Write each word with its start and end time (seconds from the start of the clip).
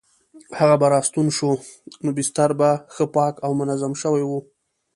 هغه 0.59 0.75
به 0.81 0.87
راستون 0.93 1.27
شو 1.37 1.51
نو 2.03 2.09
بستر 2.17 2.49
به 2.59 2.69
ښه 2.93 3.05
پاک 3.15 3.35
او 3.45 3.51
منظم 3.59 3.93
شوی 4.01 4.23
وو. 4.25 4.39